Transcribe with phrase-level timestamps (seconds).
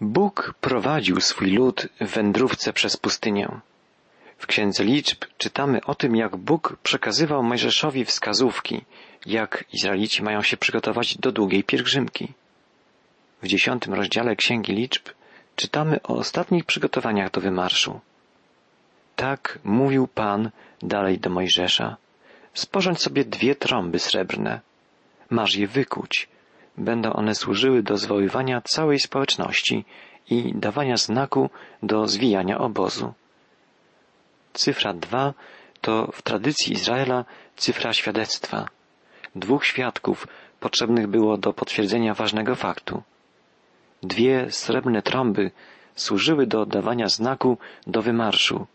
[0.00, 3.48] Bóg prowadził swój lud w wędrówce przez pustynię.
[4.38, 8.84] W Księdze Liczb czytamy o tym, jak Bóg przekazywał Mojżeszowi wskazówki,
[9.26, 12.32] jak Izraelici mają się przygotować do długiej pielgrzymki.
[13.42, 15.08] W dziesiątym rozdziale Księgi Liczb
[15.56, 18.00] czytamy o ostatnich przygotowaniach do wymarszu.
[19.16, 20.50] Tak mówił Pan
[20.82, 21.96] dalej do Mojżesza.
[22.54, 24.60] Sporządź sobie dwie trąby srebrne.
[25.30, 26.28] Masz je wykuć.
[26.80, 29.84] Będą one służyły do zwoływania całej społeczności
[30.30, 31.50] i dawania znaku
[31.82, 33.12] do zwijania obozu.
[34.52, 35.34] Cyfra dwa
[35.80, 37.24] to w tradycji Izraela
[37.56, 38.68] cyfra świadectwa.
[39.34, 40.26] Dwóch świadków
[40.60, 43.02] potrzebnych było do potwierdzenia ważnego faktu.
[44.02, 45.50] Dwie srebrne trąby
[45.94, 48.66] służyły do dawania znaku do wymarszu.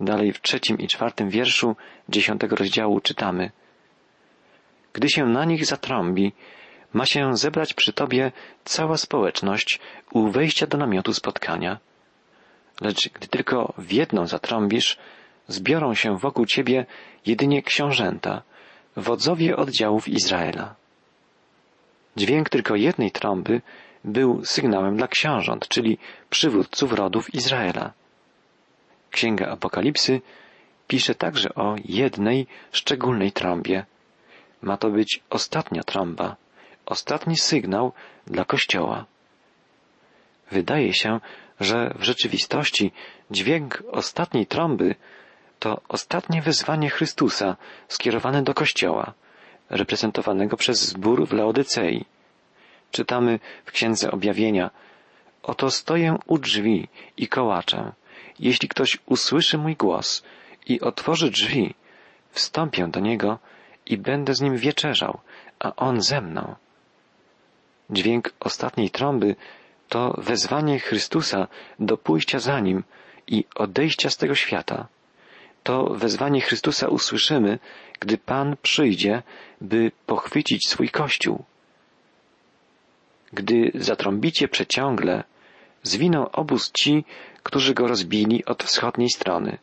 [0.00, 1.76] Dalej w trzecim i czwartym wierszu
[2.08, 3.50] dziesiątego rozdziału czytamy
[4.92, 6.32] Gdy się na nich zatrąbi,
[6.92, 8.32] ma się zebrać przy tobie
[8.64, 9.80] cała społeczność
[10.12, 11.78] u wejścia do namiotu spotkania.
[12.80, 14.98] Lecz gdy tylko w jedną zatrąbisz,
[15.48, 16.86] zbiorą się wokół ciebie
[17.26, 18.42] jedynie książęta,
[18.96, 20.74] wodzowie oddziałów Izraela.
[22.16, 23.60] Dźwięk tylko jednej trąby
[24.04, 25.98] był sygnałem dla książąt, czyli
[26.30, 27.92] przywódców rodów Izraela.
[29.10, 30.20] Księga Apokalipsy
[30.88, 33.86] pisze także o jednej szczególnej trąbie.
[34.62, 36.36] Ma to być ostatnia trąba,
[36.86, 37.92] ostatni sygnał
[38.26, 39.04] dla Kościoła.
[40.50, 41.20] Wydaje się,
[41.60, 42.92] że w rzeczywistości
[43.30, 44.94] dźwięk ostatniej trąby
[45.58, 47.56] to ostatnie wezwanie Chrystusa
[47.88, 49.12] skierowane do Kościoła,
[49.70, 52.04] reprezentowanego przez zbór w Laodycei.
[52.90, 54.70] Czytamy w Księdze Objawienia
[55.42, 57.92] Oto stoję u drzwi i kołaczę.
[58.38, 60.22] Jeśli ktoś usłyszy mój głos
[60.66, 61.74] i otworzy drzwi,
[62.30, 63.38] wstąpię do niego
[63.86, 65.20] i będę z nim wieczerzał,
[65.58, 66.54] a on ze mną.
[67.90, 69.36] Dźwięk ostatniej trąby
[69.88, 72.84] to wezwanie Chrystusa do pójścia za nim
[73.26, 74.86] i odejścia z tego świata.
[75.62, 77.58] To wezwanie Chrystusa usłyszymy,
[78.00, 79.22] gdy Pan przyjdzie,
[79.60, 81.44] by pochwycić swój Kościół.
[83.32, 85.24] Gdy zatrąbicie przeciągle,
[85.82, 87.04] zwiną obóz ci,
[87.42, 89.58] którzy go rozbili od wschodniej strony.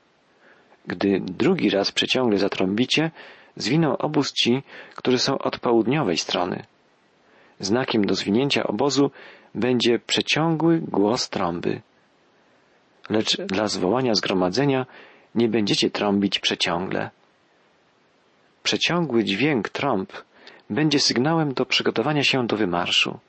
[0.88, 3.12] Gdy drugi raz przeciągle zatrąbicie,
[3.56, 4.64] zwiną obóz ci,
[4.96, 6.66] którzy są od południowej strony.
[7.60, 9.12] Znakiem do zwinięcia obozu
[9.56, 11.82] będzie przeciągły głos trąby.
[13.10, 14.86] Lecz dla zwołania zgromadzenia
[15.36, 17.10] nie będziecie trąbić przeciągle.
[18.64, 20.14] Przeciągły dźwięk trąb
[20.70, 23.20] będzie sygnałem do przygotowania się do wymarszu.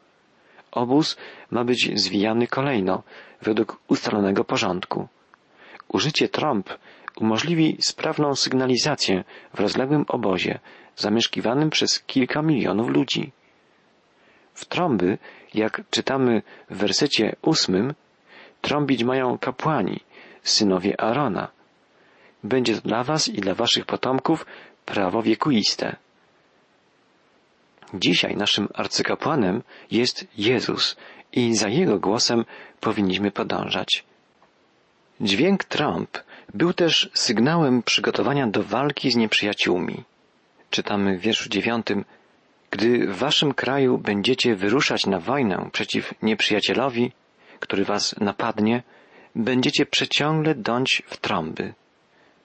[0.73, 1.17] Obóz
[1.51, 3.03] ma być zwijany kolejno,
[3.43, 5.09] według ustalonego porządku.
[5.89, 6.69] Użycie trąb
[7.17, 9.25] umożliwi sprawną sygnalizację
[9.55, 10.59] w rozległym obozie,
[10.97, 13.33] zamieszkiwanym przez kilka milionów ludzi.
[14.61, 15.19] W trąby,
[15.55, 17.95] jak czytamy w wersecie ósmym,
[18.61, 20.01] trąbić mają kapłani,
[20.43, 21.49] synowie Arona.
[22.45, 24.47] Będzie to dla was i dla waszych potomków
[24.85, 25.97] prawo wiekuiste.
[27.95, 30.97] Dzisiaj naszym arcykapłanem jest Jezus
[31.33, 32.45] i za Jego głosem
[32.81, 34.05] powinniśmy podążać.
[35.21, 36.19] Dźwięk trąb
[36.55, 40.05] był też sygnałem przygotowania do walki z nieprzyjaciółmi.
[40.71, 42.05] Czytamy w wierszu dziewiątym
[42.71, 47.13] gdy w waszym kraju będziecie wyruszać na wojnę przeciw nieprzyjacielowi,
[47.61, 48.83] który was napadnie,
[49.35, 51.75] będziecie przeciągle dąć w trąby.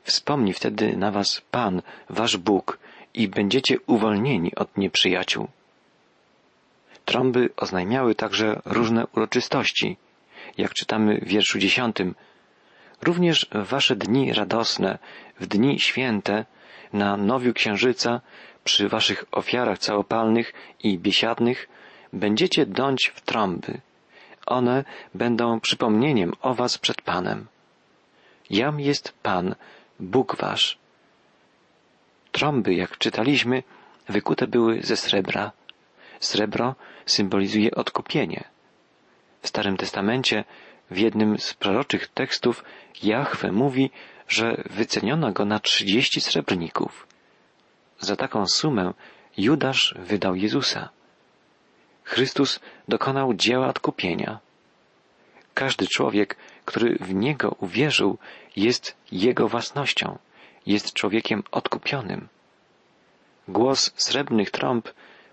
[0.03, 2.79] Wspomni wtedy na was Pan, wasz Bóg,
[3.15, 5.47] i będziecie uwolnieni od nieprzyjaciół.
[7.05, 9.97] Trąby oznajmiały także różne uroczystości,
[10.57, 12.15] jak czytamy w wierszu dziesiątym.
[13.01, 14.97] Również w wasze dni radosne,
[15.39, 16.45] w dni święte,
[16.93, 18.21] na nowiu księżyca,
[18.63, 21.67] przy waszych ofiarach całopalnych i biesiadnych,
[22.13, 23.81] będziecie dąć w trąby.
[24.45, 24.83] One
[25.13, 27.47] będą przypomnieniem o was przed Panem.
[28.49, 29.55] Jam jest Pan,
[29.99, 30.77] Bóg wasz.
[32.31, 33.63] Trąby, jak czytaliśmy,
[34.09, 35.51] wykute były ze srebra.
[36.19, 36.75] Srebro
[37.05, 38.43] symbolizuje odkupienie.
[39.41, 40.43] W Starym Testamencie
[40.91, 42.63] w jednym z proroczych tekstów
[43.03, 43.91] Jahwe mówi,
[44.27, 47.07] że wyceniono go na trzydzieści srebrników.
[47.99, 48.93] Za taką sumę
[49.37, 50.89] Judasz wydał Jezusa.
[52.03, 54.39] Chrystus dokonał dzieła odkupienia.
[55.53, 56.35] Każdy człowiek,
[56.65, 58.17] który w Niego uwierzył,
[58.55, 60.17] jest Jego własnością,
[60.65, 62.27] jest człowiekiem odkupionym.
[63.47, 64.89] Głos srebrnych trąb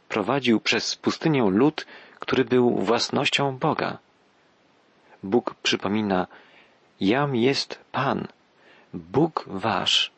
[0.08, 1.86] prowadził przez pustynię lud,
[2.20, 3.98] który był własnością Boga.
[5.22, 6.26] Bóg przypomina,
[7.00, 8.28] Jam jest Pan,
[8.94, 10.10] Bóg wasz.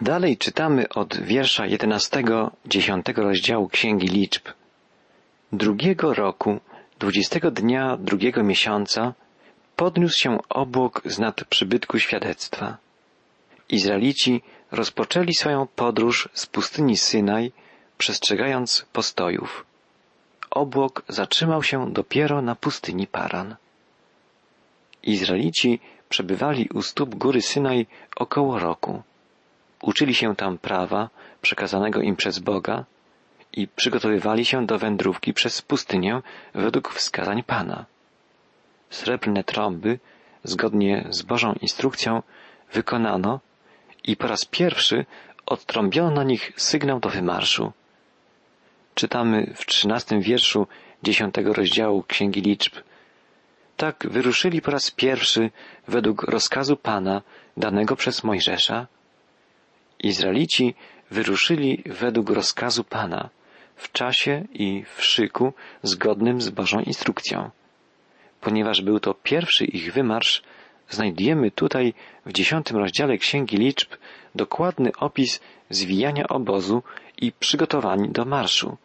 [0.00, 4.48] Dalej czytamy od wiersza jedenastego, dziesiątego rozdziału Księgi Liczb.
[5.52, 6.60] Drugiego roku,
[7.00, 9.12] Dwudziestego dnia drugiego miesiąca
[9.76, 12.76] podniósł się obłok z nad przybytku świadectwa.
[13.68, 17.52] Izraelici rozpoczęli swoją podróż z pustyni Synaj,
[17.98, 19.64] przestrzegając postojów.
[20.50, 23.56] Obłok zatrzymał się dopiero na pustyni Paran.
[25.02, 27.86] Izraelici przebywali u stóp góry Synaj
[28.16, 29.02] około roku.
[29.82, 31.08] Uczyli się tam prawa
[31.42, 32.84] przekazanego im przez Boga
[33.52, 36.22] i przygotowywali się do wędrówki przez pustynię
[36.54, 37.84] według wskazań Pana.
[38.90, 39.98] Srebrne trąby,
[40.44, 42.22] zgodnie z Bożą instrukcją,
[42.72, 43.40] wykonano
[44.04, 45.06] i po raz pierwszy
[45.46, 47.72] odtrąbiono na nich sygnał do wymarszu.
[48.94, 50.66] Czytamy w trzynastym wierszu
[51.02, 52.74] dziesiątego rozdziału Księgi Liczb.
[53.80, 55.50] Tak wyruszyli po raz pierwszy
[55.88, 57.22] według rozkazu Pana
[57.56, 58.86] danego przez Mojżesza.
[59.98, 60.74] Izraelici
[61.10, 63.28] wyruszyli według rozkazu Pana
[63.76, 67.50] w czasie i w szyku zgodnym z Bożą instrukcją.
[68.40, 70.42] Ponieważ był to pierwszy ich wymarsz,
[70.88, 71.94] znajdujemy tutaj
[72.26, 73.90] w dziesiątym rozdziale Księgi Liczb
[74.34, 75.40] dokładny opis
[75.70, 76.82] zwijania obozu
[77.16, 78.76] i przygotowań do marszu.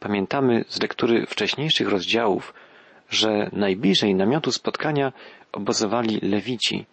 [0.00, 2.54] Pamiętamy z lektury wcześniejszych rozdziałów,
[3.12, 5.12] że najbliżej namiotu spotkania
[5.52, 6.86] obozowali lewici.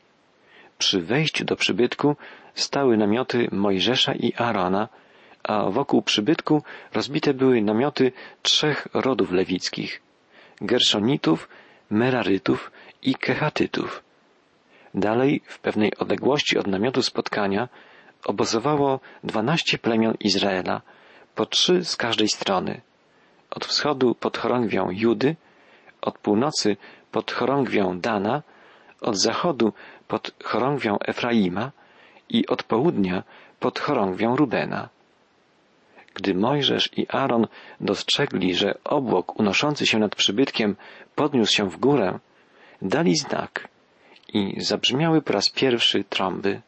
[0.77, 2.15] Przy wejściu do przybytku
[2.53, 4.87] stały namioty Mojżesza i Arona,
[5.43, 6.63] a wokół przybytku
[6.93, 8.11] rozbite były namioty
[8.41, 10.01] trzech rodów lewickich
[10.61, 11.49] Gerszonitów,
[11.89, 14.03] Merarytów i Kehatytów.
[14.93, 17.69] Dalej, w pewnej odległości od namiotu spotkania,
[18.25, 20.81] obozowało dwanaście plemion Izraela,
[21.35, 22.81] po trzy z każdej strony.
[23.49, 25.35] Od wschodu pod chorągwią Judy,
[26.01, 26.77] od północy
[27.11, 28.41] pod chorągwią Dana,
[29.01, 29.73] od zachodu
[30.07, 31.71] pod chorągwią Efraima
[32.29, 33.23] i od południa
[33.59, 34.89] pod chorągwią Rubena.
[36.13, 37.47] Gdy Mojżesz i Aaron
[37.81, 40.75] dostrzegli, że obłok unoszący się nad przybytkiem
[41.15, 42.19] podniósł się w górę,
[42.81, 43.67] dali znak
[44.33, 46.61] i zabrzmiały po raz pierwszy trąby.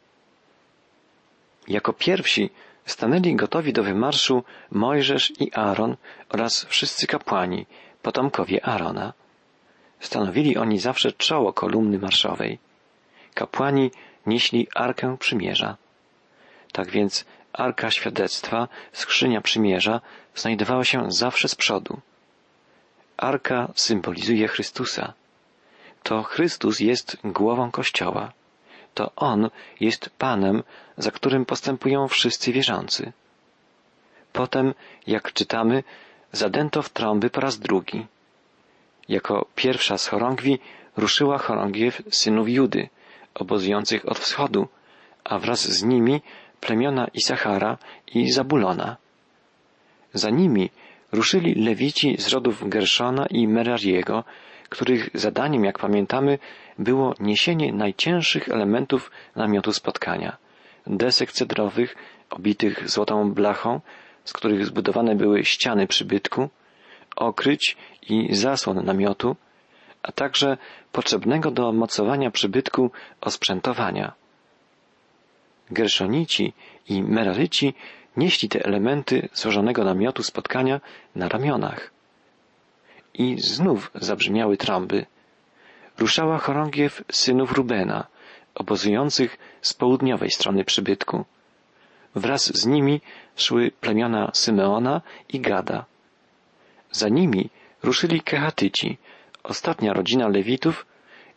[1.67, 2.49] Jako pierwsi
[2.85, 5.95] stanęli gotowi do wymarszu Mojżesz i Aaron
[6.29, 7.65] oraz wszyscy kapłani,
[8.01, 9.13] potomkowie Aarona.
[10.01, 12.59] Stanowili oni zawsze czoło kolumny marszowej.
[13.33, 13.91] Kapłani
[14.25, 15.77] nieśli Arkę Przymierza.
[16.71, 20.01] Tak więc Arka Świadectwa, skrzynia Przymierza,
[20.35, 21.99] znajdowała się zawsze z przodu.
[23.17, 25.13] Arka symbolizuje Chrystusa.
[26.03, 28.31] To Chrystus jest głową Kościoła.
[28.93, 29.49] To On
[29.79, 30.63] jest Panem,
[30.97, 33.13] za którym postępują wszyscy wierzący.
[34.33, 34.73] Potem,
[35.07, 35.83] jak czytamy,
[36.31, 38.07] zadęto w trąby po raz drugi.
[39.09, 40.59] Jako pierwsza z chorągwi
[40.97, 42.89] ruszyła chorągiew synów Judy,
[43.33, 44.67] obozujących od wschodu,
[45.23, 46.21] a wraz z nimi
[46.59, 47.77] plemiona Isachara
[48.13, 48.97] i Zabulona.
[50.13, 50.69] Za nimi
[51.11, 54.23] ruszyli lewici z rodów Gerszona i Merariego,
[54.69, 56.39] których zadaniem, jak pamiętamy,
[56.79, 60.37] było niesienie najcięższych elementów namiotu spotkania.
[60.87, 61.95] Desek cedrowych,
[62.29, 63.81] obitych złotą blachą,
[64.23, 66.49] z których zbudowane były ściany przybytku,
[67.15, 67.77] okryć
[68.09, 69.35] i zasłon namiotu,
[70.03, 70.57] a także
[70.91, 72.91] potrzebnego do mocowania przybytku
[73.21, 74.13] osprzętowania.
[75.71, 76.53] Gerszonici
[76.89, 77.73] i Meraryci
[78.17, 80.81] nieśli te elementy złożonego namiotu spotkania
[81.15, 81.91] na ramionach.
[83.13, 85.05] I znów zabrzmiały trąby.
[85.97, 88.07] Ruszała chorągiew synów Rubena,
[88.55, 91.25] obozujących z południowej strony przybytku.
[92.15, 93.01] Wraz z nimi
[93.35, 95.85] szły plemiona Symeona i Gada.
[96.91, 97.49] Za nimi
[97.83, 98.97] ruszyli Kehatyci,
[99.43, 100.85] ostatnia rodzina Lewitów,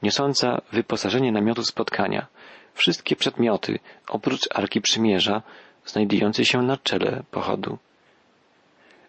[0.03, 2.27] niosąca wyposażenie namiotu spotkania,
[2.75, 5.43] wszystkie przedmioty, oprócz Arki Przymierza,
[5.87, 7.79] znajdujące się na czele pochodu.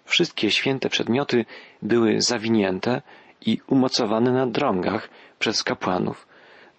[0.05, 1.45] Wszystkie święte przedmioty
[1.81, 3.01] były zawinięte
[3.45, 5.09] i umocowane na drągach
[5.39, 6.27] przez kapłanów,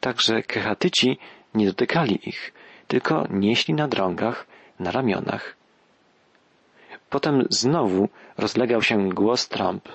[0.00, 1.18] tak że kehatyci
[1.54, 2.52] nie dotykali ich,
[2.88, 4.46] tylko nieśli na drągach,
[4.78, 5.55] na ramionach.
[7.10, 8.08] Potem znowu
[8.38, 9.88] rozlegał się głos trąb.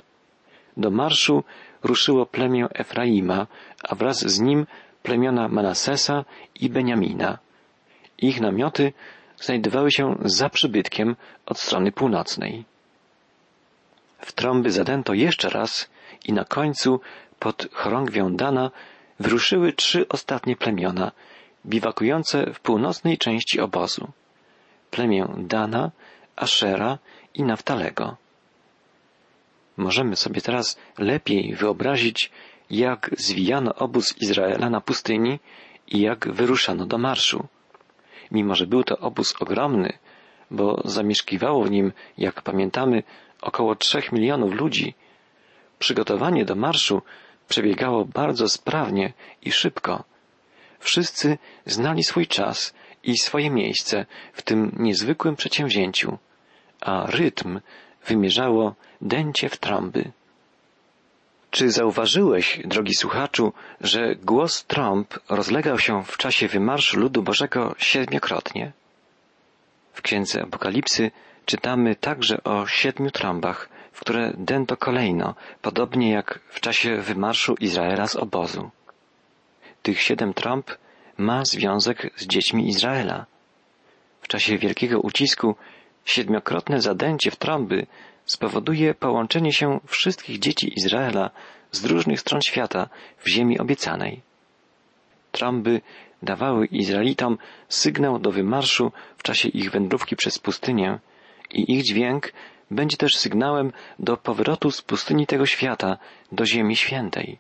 [0.78, 1.44] Do marszu
[1.84, 3.48] ruszyło plemię Efraima,
[3.84, 4.66] a wraz z nim
[5.04, 6.26] plemiona Manasesa
[6.56, 7.38] i Beniamina.
[8.18, 8.94] Ich namioty
[9.38, 11.16] znajdowały się za przybytkiem
[11.46, 12.66] od strony północnej.
[14.20, 15.90] W trąby zadęto jeszcze raz
[16.26, 17.00] i na końcu
[17.40, 18.72] pod chorągwią Dana
[19.20, 21.12] wyruszyły trzy ostatnie plemiona,
[21.66, 24.12] biwakujące w północnej części obozu.
[24.92, 25.92] Plemię Dana,
[26.36, 26.98] Ashera
[27.34, 28.18] i Naftalego.
[29.78, 32.32] Możemy sobie teraz lepiej wyobrazić,
[32.70, 35.40] jak zwijano obóz Izraela na pustyni
[35.88, 37.48] i jak wyruszano do marszu.
[38.32, 39.94] Mimo, że był to obóz ogromny,
[40.52, 43.04] bo zamieszkiwało w nim, jak pamiętamy,
[43.42, 44.94] około trzech milionów ludzi,
[45.80, 47.02] przygotowanie do marszu
[47.48, 50.04] przebiegało bardzo sprawnie i szybko.
[50.80, 56.18] Wszyscy znali swój czas i swoje miejsce w tym niezwykłym przedsięwzięciu,
[56.82, 57.60] a rytm
[58.08, 60.12] wymierzało dęcie w trąby.
[61.52, 68.72] Czy zauważyłeś, drogi słuchaczu, że głos trąb rozlegał się w czasie wymarszu ludu Bożego siedmiokrotnie?
[69.94, 71.12] W księdze Apokalipsy
[71.46, 78.08] czytamy także o siedmiu trąbach, w które dęto kolejno, podobnie jak w czasie wymarszu Izraela
[78.08, 78.70] z obozu.
[79.82, 80.72] Tych siedem trąb
[81.18, 83.26] ma związek z dziećmi Izraela.
[84.22, 85.56] W czasie wielkiego ucisku
[86.06, 87.88] siedmiokrotne zadęcie w trąby
[88.26, 91.30] spowoduje połączenie się wszystkich dzieci Izraela
[91.72, 94.22] z różnych stron świata w ziemi obiecanej.
[95.32, 95.82] Trąby
[96.24, 97.38] dawały Izraelitom
[97.70, 101.00] sygnał do wymarszu w czasie ich wędrówki przez pustynię
[101.52, 102.34] i ich dźwięk
[102.72, 105.98] będzie też sygnałem do powrotu z pustyni tego świata
[106.32, 107.38] do Ziemi Świętej.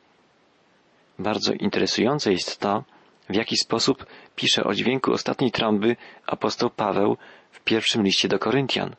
[1.20, 2.84] Bardzo interesujące jest to,
[3.32, 5.96] w jaki sposób pisze o dźwięku ostatniej trąby
[6.26, 7.18] apostoł Paweł
[7.52, 8.96] w pierwszym liście do Koryntian.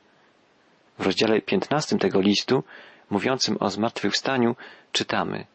[0.99, 2.65] W rozdziale piętnastym tego listu,
[3.11, 4.57] mówiącym o zmartwychwstaniu,
[4.93, 5.47] czytamy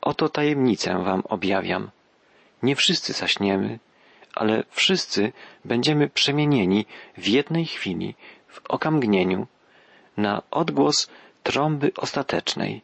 [0.00, 1.90] Oto tajemnicę wam objawiam.
[2.62, 3.78] Nie wszyscy zaśniemy,
[4.34, 5.32] ale wszyscy
[5.64, 6.86] będziemy przemienieni
[7.16, 8.14] w jednej chwili,
[8.48, 9.46] w okamgnieniu,
[10.16, 11.10] na odgłos
[11.42, 12.82] trąby ostatecznej,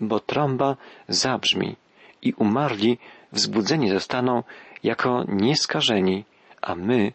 [0.00, 0.76] bo trąba
[1.08, 1.76] zabrzmi
[2.22, 2.98] i umarli
[3.32, 4.42] wzbudzeni zostaną
[4.82, 6.24] jako nieskażeni,
[6.62, 7.12] a my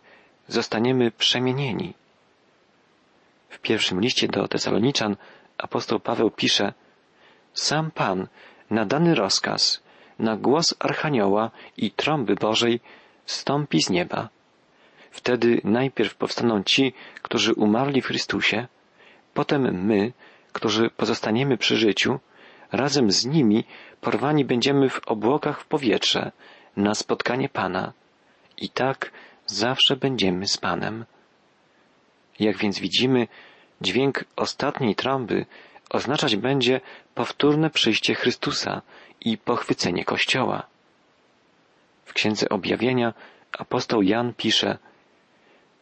[0.47, 1.93] zostaniemy przemienieni.
[3.49, 5.15] W pierwszym liście do Tesaloniczan
[5.57, 6.73] apostoł Paweł pisze
[7.53, 8.27] Sam Pan
[8.69, 9.83] na dany rozkaz,
[10.19, 12.79] na głos Archanioła i trąby Bożej
[13.25, 14.29] stąpi z nieba.
[15.11, 18.67] Wtedy najpierw powstaną ci, którzy umarli w Chrystusie,
[19.33, 20.13] potem my,
[20.53, 22.19] którzy pozostaniemy przy życiu,
[22.71, 23.63] razem z nimi
[24.01, 26.31] porwani będziemy w obłokach w powietrze
[26.77, 27.93] na spotkanie Pana.
[28.57, 29.11] I tak
[29.45, 31.05] zawsze będziemy z Panem.
[32.39, 33.27] Jak więc widzimy,
[33.81, 35.45] dźwięk ostatniej trąby
[35.89, 36.81] oznaczać będzie
[37.15, 38.81] powtórne przyjście Chrystusa
[39.21, 40.63] i pochwycenie Kościoła.
[42.05, 43.13] W Księdze Objawienia
[43.59, 44.77] apostoł Jan pisze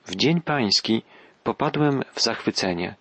[0.05, 1.03] W dzień pański
[1.43, 2.95] popadłem w zachwycenie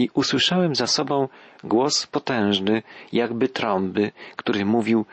[0.00, 1.28] i usłyszałem za sobą
[1.64, 5.06] głos potężny, jakby trąby, który mówił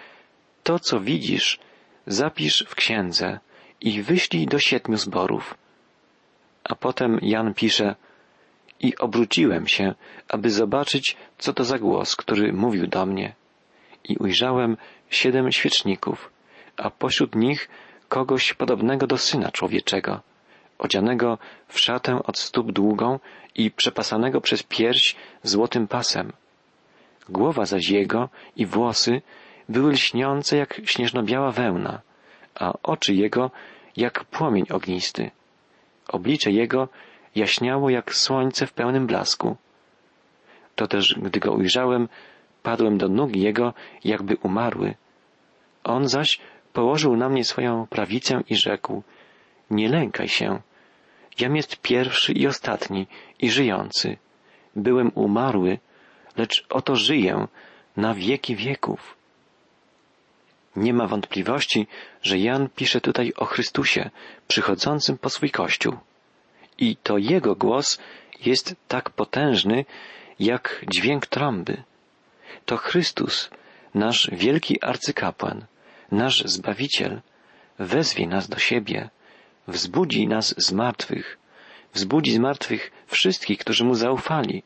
[0.63, 1.60] To, co widzisz,
[2.08, 3.39] zapisz w księdze
[3.82, 5.58] i wyślij do siedmiu zborów.
[6.63, 7.96] A potem Jan pisze
[8.79, 9.96] i obróciłem się,
[10.29, 13.36] aby zobaczyć, co to za głos, który mówił do mnie.
[14.03, 14.77] I ujrzałem
[15.10, 16.32] siedem świeczników,
[16.77, 17.70] a pośród nich
[18.10, 20.22] kogoś podobnego do syna człowieczego,
[20.77, 23.19] odzianego w szatę od stóp długą
[23.55, 26.34] i przepasanego przez pierś złotym pasem.
[27.29, 29.22] Głowa zaś jego i włosy
[29.69, 32.01] były lśniące jak śnieżno-biała wełna,
[32.55, 33.51] a oczy jego
[33.98, 35.31] jak płomień ognisty.
[36.07, 36.88] Oblicze jego
[37.36, 39.55] jaśniało jak słońce w pełnym blasku.
[40.75, 42.10] To też, gdy go ujrzałem,
[42.63, 44.96] padłem do nóg jego, jakby umarły.
[45.84, 46.39] On zaś
[46.74, 49.03] położył na mnie swoją prawicę i rzekł,
[49.69, 50.62] nie lękaj się.
[51.39, 53.07] Jam jest pierwszy i ostatni
[53.39, 54.17] i żyjący.
[54.75, 55.79] Byłem umarły,
[56.38, 57.47] lecz oto żyję
[57.97, 59.17] na wieki wieków.
[60.75, 61.88] Nie ma wątpliwości,
[62.21, 64.09] że Jan pisze tutaj o Chrystusie
[64.47, 65.97] przychodzącym po swój Kościół.
[66.77, 68.00] I to Jego głos
[68.45, 69.86] jest tak potężny,
[70.39, 71.83] jak dźwięk trąby.
[72.65, 73.50] To Chrystus,
[73.93, 75.65] nasz wielki arcykapłan,
[76.12, 77.21] nasz Zbawiciel,
[77.79, 79.09] wezwie nas do siebie,
[79.67, 81.38] wzbudzi nas z martwych,
[81.93, 84.63] wzbudzi z martwych wszystkich, którzy Mu zaufali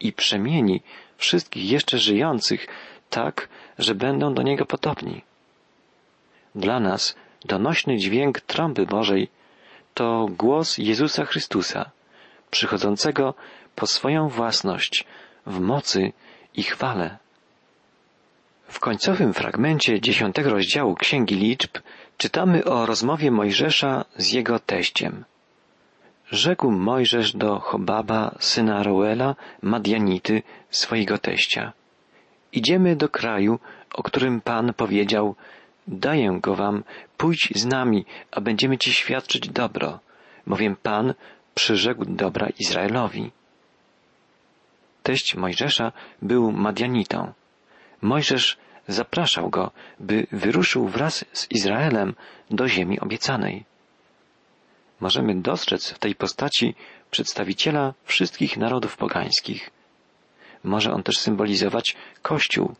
[0.00, 0.82] i przemieni
[1.16, 2.66] wszystkich jeszcze żyjących
[3.10, 5.22] tak, że będą do Niego podobni.
[6.54, 9.28] Dla nas donośny dźwięk trąby Bożej
[9.94, 11.90] to głos Jezusa Chrystusa,
[12.50, 13.34] przychodzącego
[13.74, 15.04] po swoją własność
[15.46, 16.12] w mocy
[16.54, 17.21] i chwale.
[18.68, 21.78] W końcowym fragmencie dziesiątego rozdziału Księgi Liczb
[22.18, 25.24] czytamy o rozmowie Mojżesza z jego teściem.
[26.30, 31.72] Rzekł Mojżesz do Chobaba, syna Roela, Madianity, swojego teścia.
[32.52, 33.58] Idziemy do kraju,
[33.94, 35.34] o którym Pan powiedział,
[35.88, 36.84] daję go wam,
[37.16, 39.98] pójdź z nami, a będziemy ci świadczyć dobro,
[40.46, 41.14] bowiem Pan
[41.54, 43.30] przyrzekł dobra Izraelowi.
[45.02, 45.92] Teść Mojżesza
[46.22, 47.32] był Madianitą.
[48.02, 48.56] Mojżesz
[48.88, 52.14] zapraszał go, by wyruszył wraz z Izraelem
[52.50, 53.64] do ziemi obiecanej.
[55.00, 56.74] Możemy dostrzec w tej postaci
[57.10, 59.70] przedstawiciela wszystkich narodów pogańskich.
[60.64, 62.74] może on też symbolizować Kościół.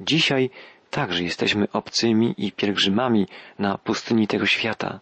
[0.00, 0.50] Dzisiaj
[0.90, 3.26] także jesteśmy obcymi i pielgrzymami
[3.58, 5.00] na pustyni tego świata,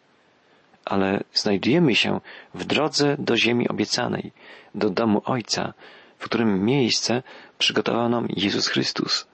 [0.84, 2.20] ale znajdujemy się
[2.54, 4.32] w drodze do ziemi obiecanej,
[4.74, 5.74] do domu Ojca,
[6.18, 7.22] w którym miejsce
[7.58, 9.26] przygotował nam Jezus Chrystus.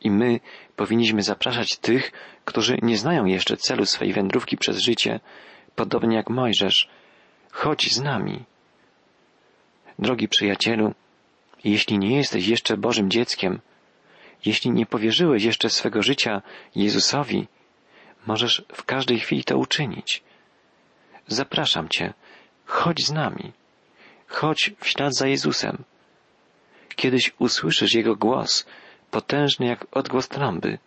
[0.00, 0.40] I my
[0.76, 2.12] powinniśmy zapraszać tych,
[2.44, 5.20] którzy nie znają jeszcze celu swej wędrówki przez życie,
[5.76, 6.88] podobnie jak Mojżesz.
[7.52, 8.44] Chodź z nami.
[9.98, 10.94] Drogi przyjacielu,
[11.64, 13.60] jeśli nie jesteś jeszcze Bożym dzieckiem,
[14.44, 16.42] jeśli nie powierzyłeś jeszcze swego życia
[16.74, 17.46] Jezusowi,
[18.26, 20.22] możesz w każdej chwili to uczynić.
[21.26, 22.14] Zapraszam Cię,
[22.66, 23.52] chodź z nami.
[24.28, 25.84] Chodź w ślad za Jezusem.
[26.96, 28.66] Kiedyś usłyszysz Jego głos,
[29.10, 30.78] potężny jak odgłos trąby.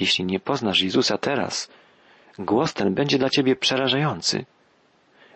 [0.00, 1.70] Jeśli nie poznasz Jezusa teraz,
[2.38, 4.44] głos ten będzie dla Ciebie przerażający.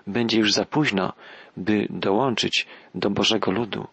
[0.06, 1.12] Będzie już za późno,
[1.56, 3.86] by dołączyć do Bożego ludu.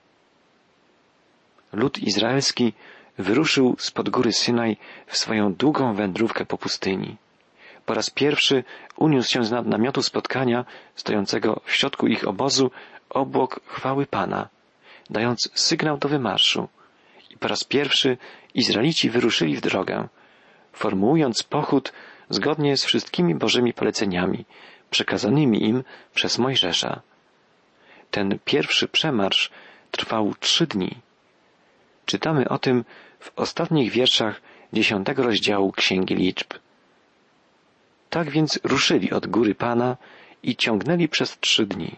[1.73, 2.73] Lud izraelski
[3.17, 4.77] wyruszył spod góry Synaj
[5.07, 7.17] w swoją długą wędrówkę po pustyni.
[7.85, 8.63] Po raz pierwszy
[8.97, 10.65] uniósł się z nad namiotu spotkania,
[10.95, 12.71] stojącego w środku ich obozu,
[13.13, 14.49] obłok chwały Pana,
[15.09, 16.67] dając sygnał do wymarszu.
[17.29, 18.17] I po raz pierwszy
[18.53, 20.07] Izraelici wyruszyli w drogę,
[20.73, 21.93] formułując pochód
[22.29, 24.45] zgodnie z wszystkimi Bożymi poleceniami,
[24.89, 27.01] przekazanymi im przez Mojżesza.
[28.11, 29.51] Ten pierwszy przemarsz
[29.91, 30.97] trwał trzy dni.
[32.05, 32.85] Czytamy o tym
[33.19, 34.41] w ostatnich wierszach
[34.73, 36.53] dziesiątego rozdziału Księgi Liczb.
[38.09, 39.97] Tak więc ruszyli od góry Pana
[40.43, 41.95] i ciągnęli przez trzy dni.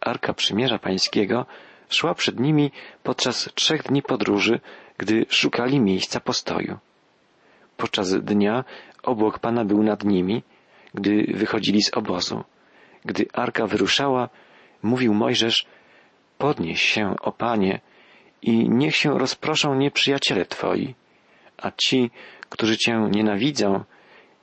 [0.00, 1.46] Arka Przymierza Pańskiego
[1.88, 2.70] szła przed nimi
[3.02, 4.60] podczas trzech dni podróży,
[4.98, 6.78] gdy szukali miejsca postoju.
[7.76, 8.64] Podczas dnia
[9.02, 10.42] obłok Pana był nad nimi,
[10.94, 12.44] gdy wychodzili z obozu.
[13.04, 14.28] Gdy arka wyruszała,
[14.82, 15.66] mówił Mojżesz,
[16.38, 17.80] podnieś się, o Panie,
[18.42, 20.94] i niech się rozproszą nieprzyjaciele Twoi,
[21.58, 22.10] a ci,
[22.48, 23.84] którzy Cię nienawidzą,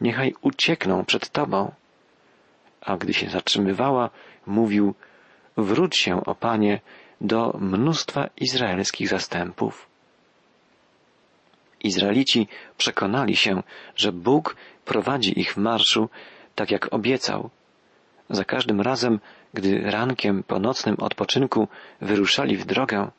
[0.02, 1.72] niechaj uciekną przed Tobą.
[2.82, 4.10] A gdy się zatrzymywała,
[4.46, 4.96] mówił,
[5.58, 6.80] wróć się, o Panie,
[7.22, 9.88] do mnóstwa izraelskich zastępów.
[11.84, 13.64] Izraelici przekonali się,
[13.96, 16.10] że Bóg prowadzi ich w marszu
[16.56, 17.50] tak jak obiecał.
[18.30, 19.20] Za każdym razem,
[19.54, 21.68] gdy rankiem po nocnym odpoczynku
[22.02, 23.12] wyruszali w drogę,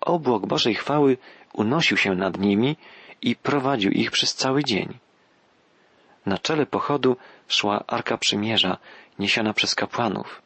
[0.00, 1.16] obłok Bożej chwały
[1.52, 2.76] unosił się nad nimi
[3.22, 4.98] i prowadził ich przez cały dzień.
[6.26, 7.16] Na czele pochodu
[7.48, 8.76] szła Arka Przymierza,
[9.18, 10.42] niesiona przez kapłanów.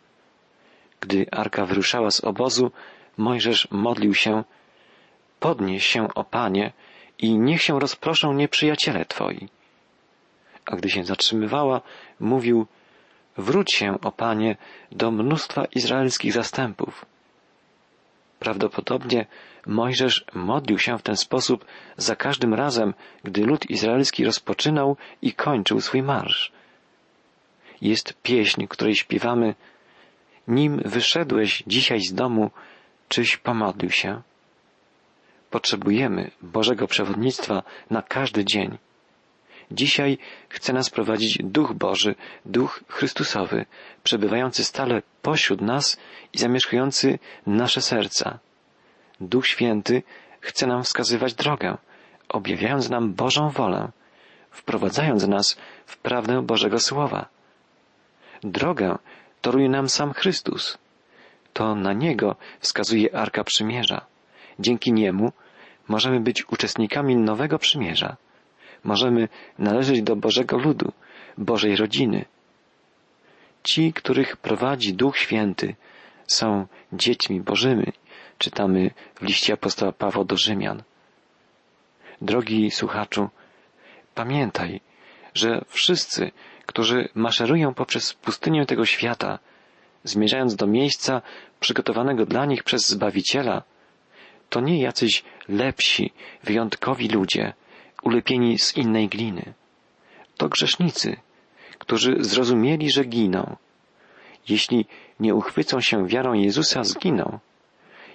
[1.03, 2.71] Gdy Arka wyruszała z obozu,
[3.17, 4.45] Mojżesz modlił się,
[5.41, 6.73] podnieś się, o Panie,
[7.19, 9.49] i niech się rozproszą nieprzyjaciele Twoi.
[10.67, 11.81] A gdy się zatrzymywała,
[12.21, 12.67] mówił,
[13.37, 14.57] wróć się, o Panie,
[14.93, 17.07] do mnóstwa izraelskich zastępów.
[18.39, 19.27] Prawdopodobnie
[19.67, 21.65] Mojżesz modlił się w ten sposób
[21.97, 26.53] za każdym razem, gdy lud izraelski rozpoczynał i kończył swój marsz.
[27.81, 29.55] Jest pieśń, której śpiewamy
[30.49, 32.51] Nim wyszedłeś dzisiaj z domu,
[33.09, 34.23] czyś pomodlił się.
[35.51, 38.79] Potrzebujemy Bożego przewodnictwa na każdy dzień.
[39.71, 42.15] Dzisiaj chce nas prowadzić Duch Boży,
[42.47, 43.67] Duch Chrystusowy,
[44.03, 45.99] przebywający stale pośród nas
[46.33, 48.39] i zamieszkujący nasze serca.
[49.21, 50.03] Duch Święty
[50.41, 51.79] chce nam wskazywać drogę,
[52.29, 53.91] objawiając nam Bożą wolę,
[54.51, 57.29] wprowadzając nas w prawdę Bożego Słowa.
[58.43, 58.99] Drogę
[59.43, 60.79] toruje nam sam Chrystus.
[61.53, 64.07] To na Niego wskazuje Arka Przymierza.
[64.59, 65.33] Dzięki Niemu
[65.89, 68.17] możemy być uczestnikami nowego przymierza.
[68.85, 69.29] Możemy
[69.59, 70.93] należeć do Bożego ludu,
[71.39, 72.25] Bożej rodziny.
[73.63, 75.75] Ci, których prowadzi Duch Święty,
[76.27, 77.93] są dziećmi Bożymi,
[78.39, 80.83] czytamy w liście apostoła Pawła do Rzymian.
[82.21, 83.29] Drogi słuchaczu,
[84.15, 84.81] pamiętaj,
[85.35, 86.31] że wszyscy,
[86.67, 89.39] którzy maszerują poprzez pustynię tego świata,
[90.05, 91.23] zmierzając do miejsca
[91.61, 93.63] przygotowanego dla nich przez Zbawiciela,
[94.51, 96.13] to nie jacyś lepsi,
[96.45, 97.53] wyjątkowi ludzie,
[98.03, 99.55] ulepieni z innej gliny.
[100.37, 101.17] To grzesznicy,
[101.79, 103.57] którzy zrozumieli, że giną.
[104.49, 104.87] Jeśli
[105.21, 107.39] nie uchwycą się wiarą Jezusa, zginą.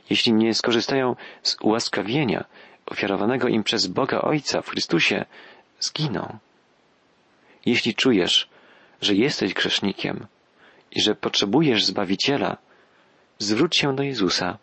[0.10, 2.45] Jeśli nie skorzystają z ułaskawienia
[2.86, 5.25] ofiarowanego im przez Boga Ojca w Chrystusie,
[5.79, 6.38] zginą.
[7.67, 8.47] Jeśli czujesz,
[9.01, 10.27] że jesteś grzesznikiem
[10.91, 12.58] i że potrzebujesz Zbawiciela,
[13.39, 14.58] zwróć się do Jezusa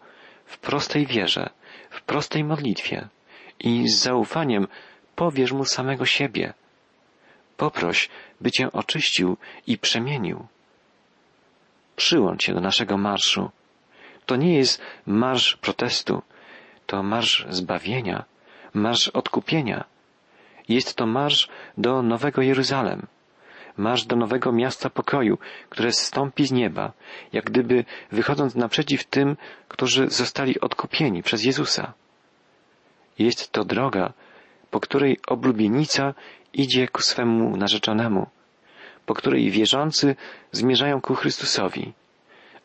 [0.46, 1.50] w prostej wierze,
[1.90, 3.08] w prostej modlitwie
[3.60, 4.66] i z zaufaniem
[5.16, 6.54] powierz Mu samego siebie.
[7.56, 8.08] Poproś,
[8.40, 9.36] by Cię oczyścił
[9.66, 10.46] i przemienił.
[11.96, 13.50] Przyłącz się do naszego marszu.
[14.26, 16.22] to nie jest marsz protestu,
[16.86, 18.24] to marsz zbawienia,
[18.74, 19.93] marsz odkupienia.
[20.68, 21.48] Jest to marsz
[21.78, 23.06] do Nowego Jeruzalem,
[23.76, 26.92] marsz do nowego miasta pokoju, które zstąpi z nieba,
[27.32, 29.36] jak gdyby wychodząc naprzeciw tym,
[29.68, 31.92] którzy zostali odkupieni przez Jezusa.
[33.18, 34.12] Jest to droga,
[34.70, 36.14] po której oblubienica
[36.52, 38.26] idzie ku swemu narzeczonemu,
[39.06, 40.16] po której wierzący
[40.52, 41.92] zmierzają ku Chrystusowi,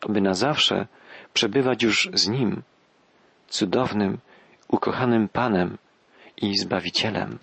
[0.00, 0.86] aby na zawsze
[1.34, 2.62] przebywać już z Nim,
[3.48, 4.18] cudownym,
[4.68, 5.78] ukochanym Panem
[6.36, 7.38] i Zbawicielem.